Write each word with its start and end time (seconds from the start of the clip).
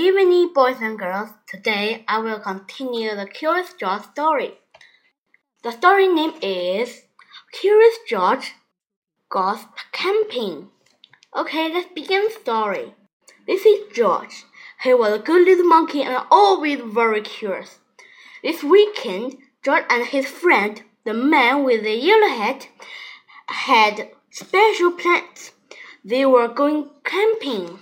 Evening, 0.00 0.54
boys 0.54 0.80
and 0.80 0.98
girls. 0.98 1.28
Today 1.46 2.06
I 2.08 2.20
will 2.20 2.40
continue 2.40 3.14
the 3.14 3.26
Curious 3.26 3.74
George 3.74 4.04
story. 4.04 4.54
The 5.62 5.72
story 5.72 6.08
name 6.08 6.32
is 6.40 7.02
Curious 7.52 7.98
George 8.08 8.52
Goes 9.28 9.58
Camping. 9.92 10.68
Okay, 11.36 11.70
let's 11.70 11.92
begin 11.92 12.24
the 12.24 12.30
story. 12.30 12.94
This 13.46 13.66
is 13.66 13.94
George. 13.94 14.44
He 14.82 14.94
was 14.94 15.12
a 15.12 15.18
good 15.18 15.44
little 15.46 15.66
monkey 15.66 16.02
and 16.02 16.24
always 16.30 16.80
very 16.80 17.20
curious. 17.20 17.78
This 18.42 18.64
weekend, 18.64 19.36
George 19.62 19.84
and 19.90 20.06
his 20.06 20.24
friend, 20.26 20.82
the 21.04 21.12
man 21.12 21.62
with 21.62 21.82
the 21.82 21.94
yellow 21.94 22.28
hat, 22.28 22.68
had 23.48 24.08
special 24.30 24.92
plans. 24.92 25.52
They 26.02 26.24
were 26.24 26.48
going 26.48 26.88
camping. 27.04 27.80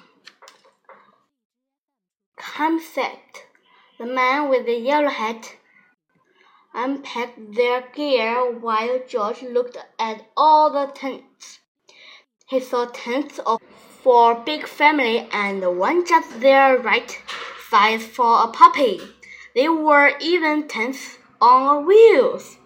Campsite. 2.58 3.44
The 4.00 4.06
man 4.06 4.48
with 4.48 4.66
the 4.66 4.74
yellow 4.74 5.10
hat 5.10 5.54
unpacked 6.74 7.54
their 7.54 7.84
gear 7.94 8.50
while 8.50 8.98
George 9.06 9.42
looked 9.42 9.76
at 9.96 10.26
all 10.36 10.68
the 10.68 10.90
tents. 10.92 11.60
He 12.48 12.58
saw 12.58 12.86
tents 12.86 13.38
of 13.46 13.60
for 14.02 14.32
a 14.32 14.44
big 14.44 14.66
family 14.66 15.28
and 15.32 15.78
one 15.78 16.04
just 16.04 16.40
the 16.40 16.80
right 16.82 17.16
size 17.70 18.04
for 18.04 18.42
a 18.42 18.48
puppy. 18.48 19.02
There 19.54 19.72
were 19.72 20.18
even 20.20 20.66
tents 20.66 21.18
on 21.40 21.86
wheels. 21.86 22.56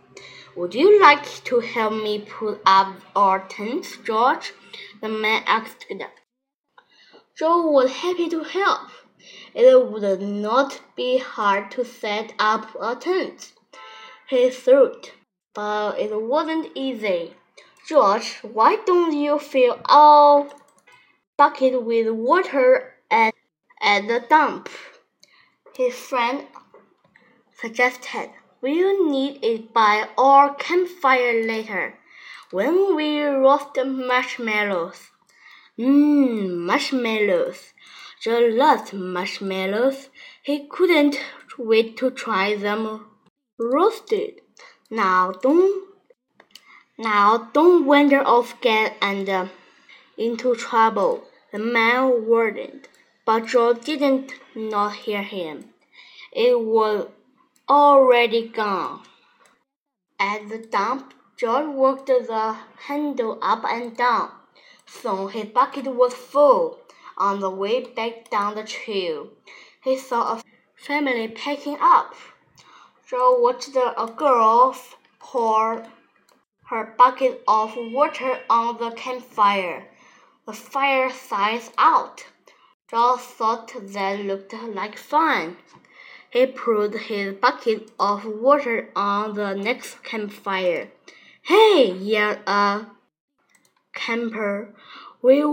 Would 0.57 0.75
you 0.75 1.03
like 1.03 1.27
to 1.45 1.61
help 1.61 1.93
me 1.93 2.21
put 2.21 2.63
up 2.65 2.95
our 3.15 3.47
tents, 3.47 3.99
George? 3.99 4.55
The 5.03 5.11
man 5.11 5.43
asked. 5.47 5.85
George 7.37 7.75
was 7.75 7.93
happy 7.93 8.31
to 8.31 8.43
help. 8.43 8.89
It 9.55 9.91
would 9.91 10.23
not 10.23 10.81
be 10.97 11.19
hard 11.19 11.71
to 11.73 11.85
set 11.85 12.33
up 12.39 12.75
a 12.81 12.97
tent, 12.97 13.53
he 14.29 14.49
thought, 14.49 15.13
but 15.53 15.99
it 15.99 16.19
wasn't 16.21 16.71
easy. 16.75 17.35
George, 17.87 18.39
why 18.43 18.77
don't 18.87 19.13
you 19.13 19.39
fill 19.39 19.79
our 19.91 20.49
bucket 21.37 21.83
with 21.83 22.09
water 22.09 22.95
at, 23.11 23.35
at 23.83 24.09
the 24.09 24.25
dump? 24.27 24.71
His 25.77 25.95
friend 25.95 26.47
suggested. 27.61 28.31
We'll 28.63 29.11
need 29.11 29.45
it 29.45 29.75
by 29.75 30.09
our 30.17 30.55
campfire 30.55 31.45
later, 31.47 31.99
when 32.53 32.95
we 32.95 33.21
roast 33.23 33.77
marshmallows. 33.85 35.11
Mmm, 35.79 36.59
marshmallows. 36.59 37.73
George 38.23 38.55
loved 38.55 38.93
marshmallows. 38.93 40.09
He 40.45 40.69
couldn't 40.69 41.19
wait 41.59 41.97
to 41.97 42.09
try 42.13 42.55
them 42.55 43.07
roasted. 43.59 44.41
Now 44.89 45.33
don't, 45.33 45.89
now 46.97 47.51
don't 47.53 47.85
wander 47.85 48.25
off 48.25 48.55
again 48.61 48.93
and 49.03 49.29
uh, 49.29 49.49
into 50.17 50.55
trouble. 50.55 51.25
The 51.51 51.59
man 51.59 52.25
warned, 52.25 52.87
but 53.27 53.47
George 53.47 53.85
didn't 53.85 54.35
not 54.55 54.95
hear 54.95 55.23
him. 55.23 55.71
It 56.33 56.61
was 56.61 57.09
already 57.69 58.47
gone. 58.47 59.03
At 60.21 60.49
the 60.49 60.59
dump, 60.59 61.13
George 61.37 61.75
worked 61.75 62.07
the 62.07 62.57
handle 62.87 63.41
up 63.43 63.65
and 63.65 63.97
down. 63.97 64.31
Soon 64.87 65.31
his 65.31 65.47
bucket 65.47 65.87
was 65.87 66.15
full. 66.15 66.82
On 67.19 67.41
the 67.41 67.51
way 67.51 67.85
back 67.85 68.31
down 68.31 68.55
the 68.55 68.65
trail, 68.65 69.29
he 69.83 69.97
saw 69.97 70.35
a 70.35 70.43
family 70.75 71.29
packing 71.29 71.77
up. 71.81 72.15
George 73.09 73.41
watched 73.41 73.77
a 73.77 74.13
girl 74.17 74.77
pour 75.19 75.87
her 76.67 76.95
bucket 76.97 77.43
of 77.47 77.75
water 77.77 78.41
on 78.49 78.79
the 78.79 78.91
campfire. 78.93 79.89
The 80.47 80.53
fire 80.53 81.11
sized 81.11 81.73
out. 81.77 82.25
George 82.91 83.21
thought 83.21 83.73
that 83.75 84.21
looked 84.21 84.55
like 84.55 84.97
fun. 84.97 85.57
He 86.31 86.47
poured 86.47 86.95
his 86.95 87.35
bucket 87.35 87.91
of 88.01 88.25
water 88.25 88.89
on 88.97 89.35
the 89.35 89.55
next 89.55 90.03
campfire. 90.03 90.89
Hey, 91.43 91.93
yelled 91.93 92.39
a 92.47 92.87
camper. 93.95 94.75
We 95.21 95.45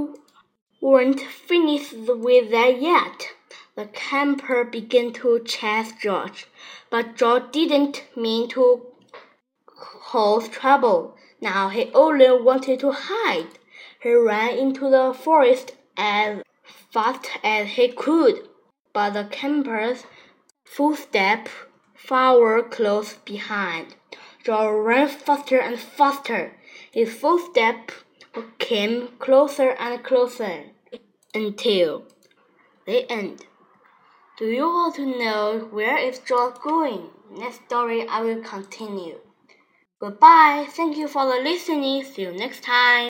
weren't 0.81 1.21
finished 1.21 1.93
with 1.93 2.51
that 2.51 2.81
yet. 2.81 3.29
The 3.75 3.85
camper 3.85 4.63
began 4.63 5.13
to 5.13 5.39
chase 5.43 5.91
George, 6.01 6.47
but 6.89 7.15
George 7.15 7.51
didn't 7.51 8.03
mean 8.15 8.49
to 8.49 8.85
cause 9.65 10.49
trouble. 10.49 11.15
Now 11.41 11.69
he 11.69 11.91
only 11.93 12.31
wanted 12.41 12.79
to 12.81 12.91
hide. 12.91 13.59
He 14.01 14.13
ran 14.13 14.57
into 14.57 14.89
the 14.89 15.13
forest 15.13 15.75
as 15.97 16.43
fast 16.91 17.29
as 17.43 17.69
he 17.69 17.89
could, 17.89 18.47
but 18.93 19.11
the 19.11 19.25
campers 19.25 20.05
footsteps 20.65 21.51
followed 21.95 22.71
close 22.71 23.13
behind. 23.13 23.95
George 24.43 24.85
ran 24.85 25.07
faster 25.07 25.59
and 25.59 25.79
faster. 25.79 26.53
His 26.91 27.13
footsteps 27.13 27.93
came 28.57 29.09
closer 29.19 29.71
and 29.71 30.03
closer 30.03 30.65
until 31.33 32.03
the 32.85 33.11
end. 33.11 33.45
Do 34.37 34.45
you 34.45 34.67
want 34.67 34.95
to 34.95 35.05
know 35.05 35.67
where 35.71 35.97
is 35.97 36.19
George 36.19 36.55
going? 36.61 37.09
Next 37.31 37.59
story 37.65 38.07
I 38.07 38.21
will 38.21 38.41
continue. 38.41 39.19
Goodbye. 39.99 40.67
Thank 40.69 40.97
you 40.97 41.07
for 41.07 41.25
the 41.25 41.41
listening. 41.43 42.03
See 42.05 42.21
you 42.21 42.31
next 42.31 42.63
time. 42.63 43.07